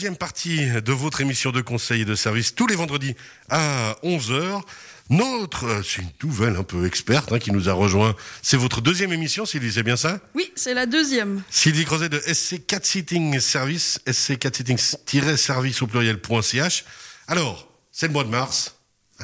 [0.00, 3.14] deuxième partie de votre émission de conseil et de service tous les vendredis
[3.50, 4.62] à 11h.
[5.10, 8.16] Notre, euh, c'est une nouvelle un peu experte hein, qui nous a rejoint.
[8.40, 10.18] C'est votre deuxième émission, Sylvie, c'est bien ça?
[10.34, 11.42] Oui, c'est la deuxième.
[11.50, 16.84] Sylvie Crozet de SC 4 Sitting Service, SC 4 Sitting-service au pluriel.ch.
[17.28, 18.76] Alors, c'est le mois de mars.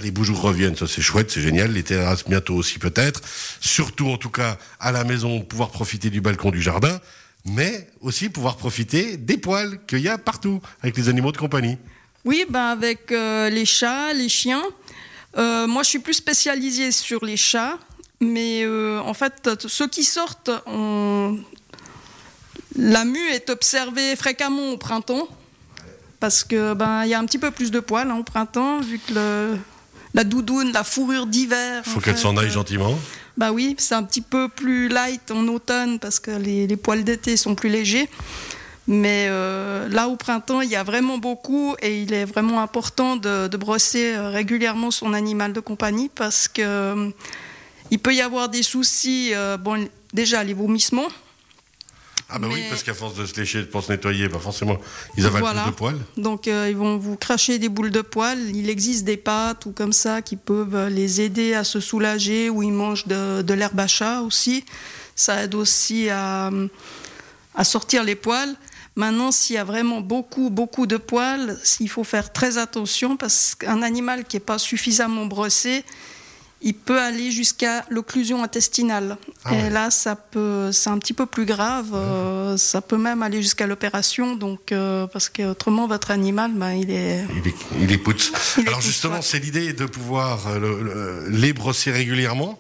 [0.03, 1.73] Les beaux jours reviennent, ça c'est chouette, c'est génial.
[1.73, 3.23] Les terrasses bientôt aussi peut-être.
[3.61, 7.01] Surtout en tout cas à la maison, pouvoir profiter du balcon du jardin,
[7.47, 11.79] mais aussi pouvoir profiter des poils qu'il y a partout avec les animaux de compagnie.
[12.25, 14.65] Oui, ben avec euh, les chats, les chiens.
[15.37, 17.79] Euh, moi, je suis plus spécialisée sur les chats,
[18.21, 21.39] mais euh, en fait, ceux qui sortent, on...
[22.75, 25.29] la mue est observée fréquemment au printemps,
[26.19, 28.81] parce que ben il y a un petit peu plus de poils hein, au printemps,
[28.81, 29.59] vu que le...
[30.15, 31.83] la doudoune, la fourrure d'hiver.
[31.87, 32.99] Il faut qu'elle s'en aille gentiment.
[33.37, 37.37] Bah oui, c'est un petit peu plus light en automne parce que les, poils d'été
[37.37, 38.09] sont plus légers.
[38.89, 43.17] Mais euh, là, au printemps, il y a vraiment beaucoup et il est vraiment important
[43.17, 47.11] de, brosser euh, régulièrement son animal de compagnie parce que euh,
[47.91, 49.33] il peut y avoir des soucis.
[49.61, 51.09] bon, déjà les vomissements.
[52.29, 54.79] Ah bah oui, parce qu'à force de se lécher, pour se nettoyer, bah forcément,
[55.17, 55.67] ils avalent Voilà.
[55.67, 55.99] de poils.
[56.17, 58.51] Donc euh, ils vont vous cracher des boules de poils.
[58.55, 62.65] Il existe des pâtes ou comme ça qui peuvent les aider à se soulager ou
[62.65, 64.65] ils mangent de, de l'herbe à chat aussi.
[65.15, 66.51] Ça aide aussi à,
[67.55, 68.57] à sortir les poils.
[68.97, 73.55] Maintenant, s'il y a vraiment beaucoup, beaucoup de poils, il faut faire très attention parce
[73.55, 75.85] qu'un animal qui n'est pas suffisamment brossé,
[76.67, 79.17] il peut aller jusqu'à l'occlusion intestinale.
[79.45, 79.71] Ah Et ouais.
[79.71, 81.93] là, ça peut, c'est un petit peu plus grave.
[81.95, 84.35] euh, ça peut même aller jusqu'à l'opération.
[84.35, 87.25] Donc, euh, parce qu'autrement, votre animal, ben, il est.
[87.41, 88.25] Il est, il est poutre.
[88.59, 89.23] Alors poutre, justement, ouais.
[89.23, 92.59] c'est l'idée de pouvoir euh, le- le- les brosser régulièrement.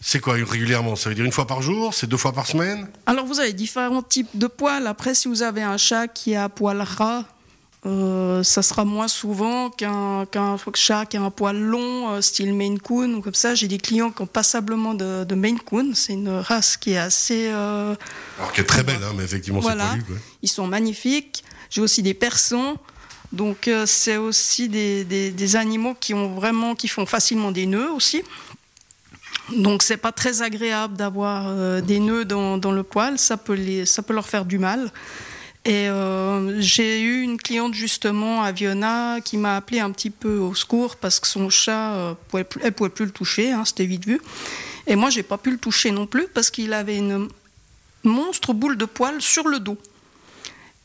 [0.00, 0.94] C'est quoi régulièrement?
[0.94, 1.92] Ça veut dire une fois par jour?
[1.92, 2.86] C'est deux fois par semaine?
[3.06, 4.86] Alors, vous avez différents types de poils.
[4.86, 7.24] Après, si vous avez un chat qui a poil ras,
[7.86, 12.52] euh, ça sera moins souvent qu'un qu'un chat qui a un poil long, euh, style
[12.52, 13.54] Maine Coon ou comme ça.
[13.54, 15.92] J'ai des clients qui ont passablement de, de Maine Coon.
[15.94, 17.46] C'est une race qui est assez.
[17.48, 17.94] euh,
[18.38, 19.94] Alors qui est très belle, hein, mais effectivement, Voilà.
[19.94, 20.14] c'est.
[20.42, 21.44] Ils sont magnifiques.
[21.70, 22.74] J'ai aussi des persans.
[23.30, 27.90] Donc c'est aussi des, des- des animaux qui ont vraiment qui font facilement des nœuds
[27.92, 28.22] aussi.
[29.56, 33.84] Donc c'est pas très agréable d'avoir des nœuds dans, dans le poil, ça peut les
[33.86, 34.90] ça peut leur faire du mal.
[35.68, 40.38] Et euh, j'ai eu une cliente justement à Viona qui m'a appelé un petit peu
[40.38, 44.06] au secours parce que son chat, euh, pouvait pouvait plus le toucher, hein, c'était vite
[44.06, 44.18] vu.
[44.86, 47.28] Et moi j'ai pas pu le toucher non plus parce qu'il avait une
[48.02, 49.76] monstre boule de poils sur le dos.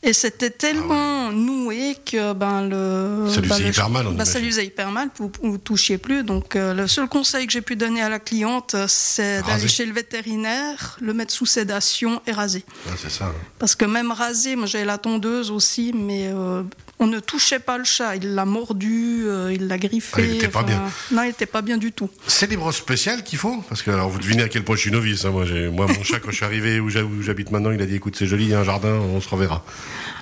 [0.06, 4.12] Et c'était tellement noué que ben le Ça lui ben, faisait le- hyper mal, on
[4.12, 6.22] ben, ça lui faisait hyper mal, vous ne touchiez plus.
[6.24, 9.66] Donc euh, le seul conseil que j'ai pu donner à la cliente, euh, c'est d'aller
[9.68, 12.64] chez le vétérinaire, le mettre sous sédation et raser.
[12.86, 13.24] Ah, c'est ça.
[13.26, 13.32] hein.
[13.58, 16.62] Parce que même raser, moi j'avais la tondeuse aussi, mais euh,
[16.98, 18.16] on ne touchait pas le chat.
[18.16, 20.12] Il l'a mordu, euh, il l'a griffé.
[20.16, 20.82] Ah, il était pas bien.
[21.10, 22.08] Non, il n'était pas bien du tout.
[22.26, 24.82] C'est des brosses spéciales qu'il faut Parce que alors vous devinez à quel point je
[24.82, 25.24] suis novice.
[25.24, 25.30] hein.
[25.30, 25.46] Moi,
[25.86, 28.14] mon chat, quand je suis arrivé où j'ha- où j'habite maintenant, il a dit écoute,
[28.16, 29.64] c'est joli, il y a un jardin, on se reverra.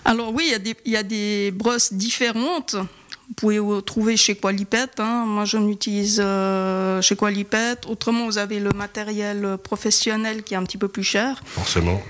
[0.05, 2.75] Alors oui, il y a des- il y, a des brosses différentes.
[2.75, 4.89] Vous pouvez vous trouver chez Qualipet.
[4.99, 5.25] hein.
[5.27, 7.77] Moi, j'en utilise euh, chez Qualipet.
[7.87, 11.41] Autrement, vous avez le matériel professionnel qui est un petit peu plus cher.
[11.47, 12.03] Forcément.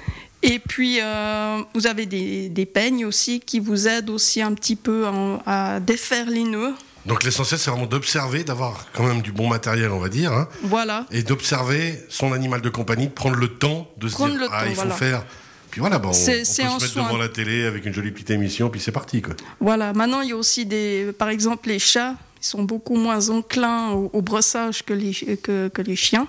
[0.42, 4.76] Et puis, euh, vous avez des, des peignes aussi qui vous aident aussi un petit
[4.76, 5.06] peu
[5.47, 6.75] à défaire les nœuds.
[7.06, 10.48] Donc l'essentiel, c'est vraiment d'observer, d'avoir quand même du bon matériel, on va dire, hein,
[10.62, 11.04] Voilà.
[11.10, 14.60] et d'observer son animal de compagnie, de prendre le temps de se Prendre dire ah
[14.62, 14.94] temps, il faut voilà.
[14.94, 15.25] faire.
[15.70, 17.03] Puis voilà, bon, on, on peut se mettre soin.
[17.04, 19.34] devant la télé avec une jolie petite émission, puis c'est parti quoi.
[19.59, 19.92] Voilà.
[19.94, 22.14] Maintenant, il y a aussi des, par exemple, les chats.
[22.41, 26.26] Ils sont beaucoup moins enclins au, au brossage que les, que, que les chiens.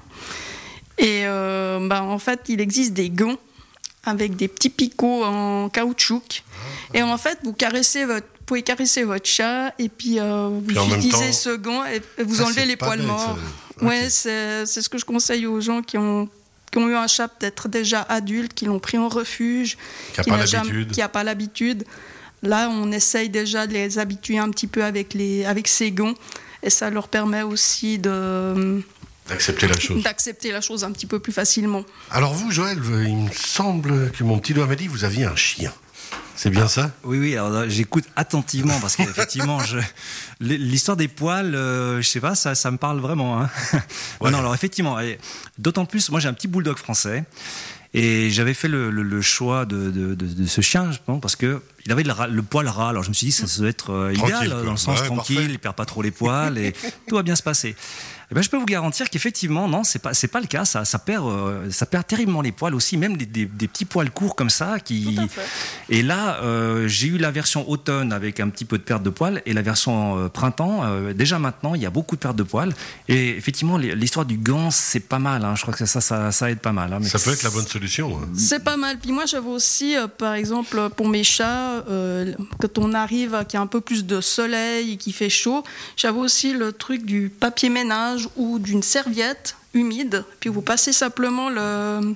[0.97, 3.37] Et euh, bah, en fait, il existe des gants
[4.05, 6.43] avec des petits picots en caoutchouc.
[6.93, 10.61] Et en fait, vous caressez votre, vous pouvez caresser votre chat et puis euh, vous
[10.61, 13.37] Puis utilisez temps- ce gant et, vous Ah, enlevez les pas poils bête, morts.
[13.79, 13.85] ça.
[13.85, 16.27] Ouais, c'est c'est ce que je conseille aux gens qui ont
[16.71, 19.77] qui ont eu un chat peut-être déjà adulte, qui l'ont pris en refuge,
[20.13, 21.83] Qui a pas n'a a pas l'habitude.
[22.41, 26.15] Là, on essaye déjà de les habituer un petit peu avec, les, avec ces gants.
[26.63, 28.81] Et ça leur permet aussi de-
[29.29, 30.03] D'accepter la chose.
[30.03, 31.83] d'accepter la chose un petit peu plus facilement.
[32.11, 35.25] Alors vous, Joël, il me semble que mon petit doigt m'a dit que vous aviez
[35.25, 35.71] un chien.
[36.35, 36.91] C'est bien ça?
[37.03, 39.59] Oui, oui, alors là, j'écoute attentivement parce qu'effectivement,
[40.41, 43.39] l'histoire des poils, euh, je sais pas, ça, ça me parle vraiment.
[43.41, 43.49] hein.
[44.19, 44.31] Ouais.
[44.31, 45.19] Non, alors effectivement, et
[45.57, 47.23] d'autant plus, moi j'ai un petit bulldog français.
[47.95, 52.03] Et j'avais fait le, choix de, de, ce chien, je pense, parce que il avait
[52.03, 52.89] le, poil ras.
[52.89, 55.59] Alors je me suis dit, ça doit être euh, idéal, dans le sens tranquille, il
[55.59, 56.73] perd pas trop les poils et
[57.07, 57.75] tout va bien se passer.
[58.31, 60.65] Eh ben, je peux vous garantir qu'effectivement, non, c'est pas, c'est pas le cas.
[60.65, 64.09] Ça, ça perd, euh, ça perd terriblement les poils aussi, même des, des, petits poils
[64.09, 64.79] courts comme ça.
[64.79, 65.19] Qui...
[65.89, 69.09] Et là, euh, j'ai eu la version automne avec un petit peu de perte de
[69.09, 70.83] poils et la version euh, printemps.
[71.13, 72.73] déjà maintenant, il y a beaucoup de perte de poils.
[73.07, 75.43] Et effectivement, l'histoire du gant, c'est pas mal.
[75.43, 75.55] Hein.
[75.55, 76.93] Je crois que ça, ça, ça aide pas mal.
[76.93, 77.03] Hein.
[77.03, 78.17] ça peut être la bonne solution.
[78.17, 78.27] Hein.
[78.35, 78.97] C'est pas mal.
[78.97, 81.72] Puis moi, j'avais aussi, par exemple, pour mes chats,
[82.59, 85.63] quand on arrive, qu'il y a un peu plus de soleil, qui fait chaud,
[85.95, 91.49] j'avais aussi le truc du papier ménage ou d'une serviette humide, puis vous passez simplement
[91.49, 92.15] le,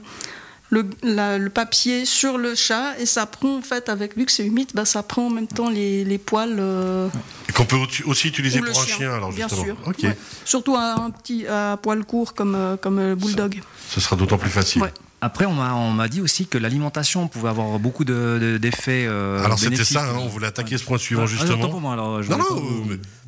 [0.69, 4.69] le, papier sur le chat et ça prend en fait avec vu que c'est humide
[4.73, 7.07] bah, ça prend en même temps les, les poils euh,
[7.49, 9.77] et qu'on peut aussi utiliser pour un chien alors bien sûr.
[9.85, 10.05] Ok.
[10.45, 13.61] surtout un petit à poil court comme euh, comme le bulldog.
[13.89, 14.83] ce sera d'autant plus facile
[15.19, 19.05] après, on m'a, on m'a dit aussi que l'alimentation pouvait avoir beaucoup de, d'effets.
[19.07, 21.69] Euh, alors c'était ça, hein, on voulait attaquer ce point suivant ah, justement.
[21.69, 22.63] pour moi, alors, non, non,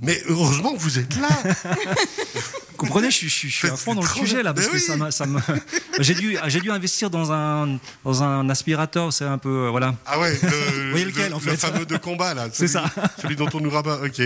[0.01, 1.29] mais, heureusement que vous êtes là.
[2.79, 5.11] Vous comprenez, je, je, je suis à fond dans le sujet là, parce que ça,
[5.11, 5.39] ça me...
[5.99, 9.95] j'ai dû, j'ai dû investir dans un, dans un aspirateur, c'est un peu, euh, voilà.
[10.05, 11.51] Ah ouais, le, lequel, le, en fait?
[11.51, 12.47] le fameux de combat là.
[12.53, 12.85] C'est ça.
[13.21, 13.99] Celui dont on nous rabat.
[14.05, 14.21] Ok.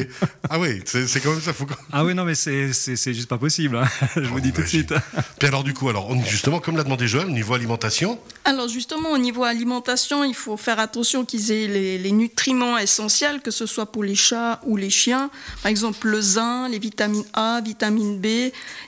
[0.51, 1.51] Ah ouais, c'est, quand même ça.
[1.51, 1.65] Faut...
[1.91, 3.77] Ah oui, non, mais c'est, juste pas possible.
[3.77, 3.87] Hein.
[4.15, 4.93] Je vous dis tout de suite.
[5.39, 8.19] Puis alors du coup, alors justement, comme l'a demandé Joël, au niveau alimentation.
[8.45, 13.51] Alors justement, au niveau alimentation, il faut faire attention qu'ils aient les, nutriments essentiels, que
[13.51, 15.29] ce soit pour les chats ou les chiens.
[15.61, 18.25] Par exemple, le zinc, les vitamines A, vitamine B.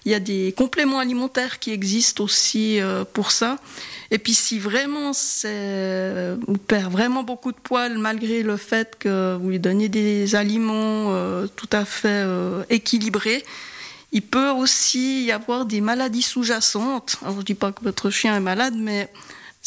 [0.04, 3.58] Il y a des compléments alimentaires qui existent aussi euh, pour ça.
[4.12, 9.50] Et puis si vraiment vous perd vraiment beaucoup de poils malgré le fait que vous
[9.50, 13.44] lui donnez des aliments euh, tout à fait euh, équilibrés,
[14.12, 17.18] il peut aussi y avoir des maladies sous-jacentes.
[17.22, 19.10] Alors je dis pas que votre chien est malade, mais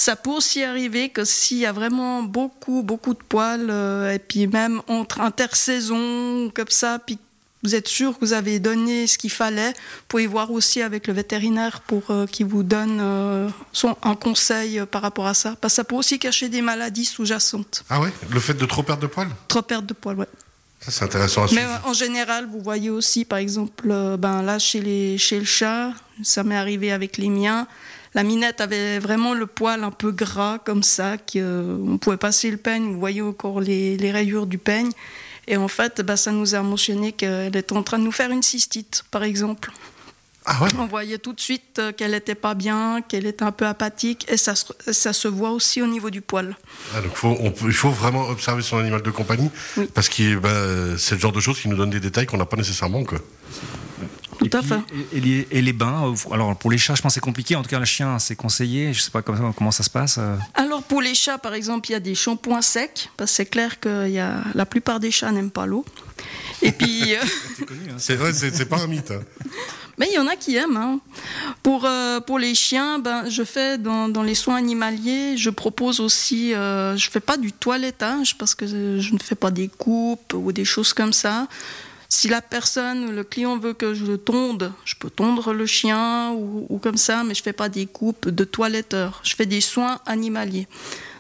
[0.01, 3.69] ça peut aussi arriver que s'il y a vraiment beaucoup, beaucoup de poils,
[4.15, 7.19] et puis même entre intersaisons, comme ça, puis
[7.65, 9.71] vous êtes sûr que vous avez donné ce qu'il fallait.
[9.71, 14.15] Vous pouvez voir aussi avec le vétérinaire pour euh, qu'il vous donne euh, son, un
[14.15, 15.57] conseil euh, par rapport à ça.
[15.61, 17.85] Parce que ça peut aussi cacher des maladies sous-jacentes.
[17.91, 19.29] Ah oui Le fait de trop perdre de poils?
[19.49, 20.27] Trop perdre de poils, oui.
[20.81, 21.63] Ça, c'est intéressant à suivre.
[21.63, 25.93] Mais en général, vous voyez aussi, par exemple, ben, là, chez, les, chez le chat,
[26.23, 27.67] ça m'est arrivé avec les miens.
[28.15, 32.57] La minette avait vraiment le poil un peu gras, comme ça, qu'on pouvait passer le
[32.57, 32.93] peigne.
[32.93, 34.91] Vous voyez encore les, les rayures du peigne.
[35.47, 38.31] Et en fait, bah, ça nous a mentionné qu'elle était en train de nous faire
[38.31, 39.71] une cystite, par exemple.
[40.51, 40.71] Ah ouais?
[40.79, 44.27] On voyait tout de suite euh, qu'elle n'était pas bien, qu'elle était un peu apathique,
[44.31, 46.57] et ça, ça se voit aussi au niveau du poil.
[46.95, 47.13] Ah, donc
[47.67, 49.51] il faut vraiment observer son animal de compagnie,
[49.93, 52.47] parce que bah, c'est le genre de choses qui nous donne des détails qu'on n'a
[52.47, 53.05] pas nécessairement.
[53.05, 53.19] Quoi.
[54.39, 54.81] Tout à fait.
[55.13, 57.57] Et, les, bains, euh, alors pour les chats, je pense c'est compliqué.
[57.57, 58.93] En tout cas, le chien, c'est conseillé.
[58.93, 60.17] Je ne sais pas comment, comment, ça se passe.
[60.19, 60.37] Euh.
[60.55, 63.47] Alors pour les chats, par exemple, il y a des shampoings secs, parce que c'est
[63.47, 65.85] clair que y a, la plupart des chats n'aiment pas l'eau.
[66.63, 67.15] Et puis.
[67.69, 67.95] Euh, hein.
[67.99, 69.11] c'est vrai, c'est pas un mythe.
[69.11, 69.21] Hein.
[69.99, 70.77] Mais il y en a qui aiment.
[70.77, 71.01] Hein.
[71.63, 71.89] Pour,
[72.27, 76.93] pour les chiens, ben, je fais dans, dans, les soins animaliers, je propose aussi, je
[76.93, 80.65] ne fais pas du toilettage parce que je ne fais pas des coupes ou des
[80.65, 81.49] choses comme ça.
[82.11, 86.33] Si la personne, le client veut que je le tonde, je peux tondre le chien
[86.33, 89.21] ou, comme ça, mais je fais pas des coupes de toiletteur.
[89.25, 90.67] Je fais des soins animaliers.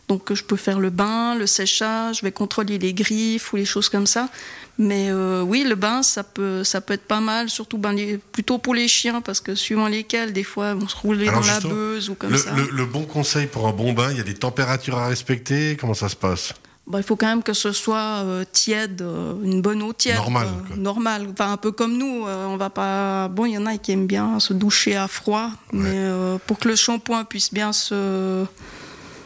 [0.09, 3.67] Donc je peux faire le bain, le séchage, je vais contrôler les griffes ou les
[3.67, 4.31] choses comme ça.
[4.79, 7.95] Mais euh, oui, le bain, ça peut, ça peut être pas mal, surtout ben,
[8.33, 11.61] plutôt pour les chiens, parce que suivant lesquels, des fois, on se roule dans la
[11.61, 12.55] beuse ou comme le, ça.
[12.55, 15.77] le bon conseil pour un bon bain, il y a des températures à respecter.
[15.79, 16.55] Comment ça se passe?
[16.89, 20.17] Bah, il faut quand même que ce soit euh, tiède, euh, une bonne eau tiède.
[20.17, 20.49] Normal.
[20.77, 21.27] normal.
[21.31, 22.27] Enfin, un peu comme nous.
[22.27, 23.29] Euh, on va pas.
[23.29, 26.09] Bon, il y en a qui aiment bien se doucher à froid, mais
[26.47, 28.45] pour que le shampoing puisse bien se.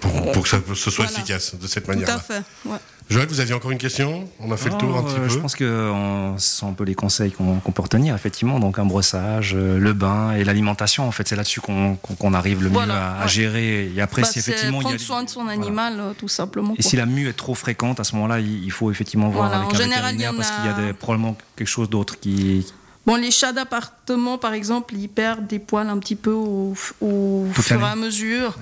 [0.03, 2.15] Pour, que ça, ce soit efficace de cette manière-là.
[2.15, 2.43] Tout à fait.
[2.65, 2.79] Ouais.
[3.09, 4.29] Joël, vous aviez encore une question?
[4.41, 5.29] On a fait le tour un petit peu.
[5.29, 5.93] Je pense que
[6.39, 8.59] ce sont un peu les conseils qu'on peut retenir, effectivement.
[8.59, 11.07] Donc un brossage, le bain et l'alimentation.
[11.07, 13.93] En fait, c'est là-dessus qu'on arrive le mieux à, gérer.
[13.95, 14.81] Et après, bah, si effectivement.
[14.81, 15.07] Prendre il y a...
[15.07, 16.75] soin de son animal, tout simplement.
[16.79, 19.75] Et si la mue est trop fréquente, à ce moment-là, il faut effectivement voir avec
[19.75, 22.67] un vétérinaire parce qu'il y a probablement quelque chose d'autre qui,
[23.05, 27.47] Bon, les chats d'appartement, par exemple, ils perdent des poils un petit peu au, au
[27.53, 28.57] fur et à mesure.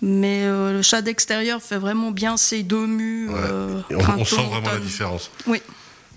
[0.00, 3.30] Mais euh, le chat d'extérieur fait vraiment bien ses deux mus.
[3.32, 5.30] Euh, on, sent vraiment la différence.
[5.46, 5.60] Oui.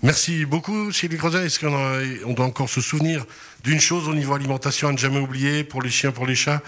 [0.02, 1.46] Merci beaucoup, Sylvie Crozet.
[1.46, 3.24] Est-ce qu'on doit encore se souvenir
[3.64, 6.60] d'une chose au niveau alimentation à ne jamais oublier pour les chiens, pour les chats?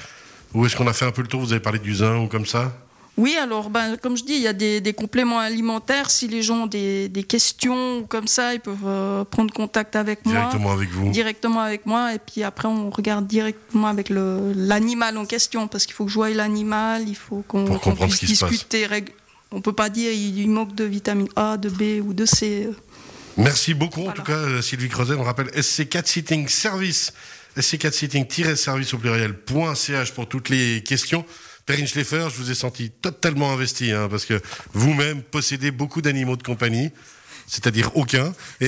[0.54, 1.40] Ou est-ce qu'on a fait un peu le tour?
[1.40, 2.72] Vous avez parlé du zin ou comme ça?
[3.16, 6.10] Oui, alors, ben, comme je dis, il y a des, compléments alimentaires.
[6.10, 10.34] Si les gens ont des, questions comme ça, ils peuvent euh, prendre contact avec moi.
[10.34, 11.10] Directement avec vous.
[11.10, 12.14] Directement avec moi.
[12.14, 15.68] Et puis après, on regarde directement avec l'animal en question.
[15.68, 18.88] Parce qu'il faut que je voie l'animal, il faut qu'on puisse discuter.
[19.52, 22.68] On ne peut pas dire il manque de vitamine A, de B ou de C.
[23.36, 25.14] Merci beaucoup, en tout cas, euh, Sylvie Creuset.
[25.14, 27.12] On rappelle SC4 Sitting Service.
[27.56, 31.24] SC4 Sitting-service au pluriel.ch pour toutes les questions.
[31.66, 34.40] Perrine Schleffer, je vous ai senti totalement investi, hein, parce que
[34.72, 36.90] vous-même possédez beaucoup d'animaux de compagnie,
[37.46, 38.34] c'est-à-dire aucun.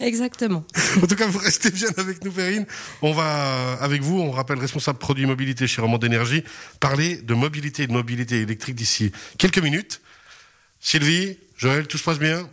[0.00, 0.64] Exactement.
[1.02, 2.66] En tout cas, vous restez bien avec nous, Perrine.
[3.02, 6.42] On va, avec vous, on rappelle responsable produit mobilité chez Romand d'énergie,
[6.78, 10.00] parler de mobilité et de mobilité électrique d'ici quelques minutes.
[10.80, 12.48] Sylvie, Joël, tout se passe bien?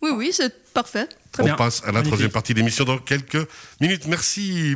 [0.00, 1.08] Oui, oui, c'est parfait.
[1.38, 3.48] on passe à la troisième partie de l'émission dans quelques
[3.80, 4.06] minutes.
[4.06, 4.72] Merci.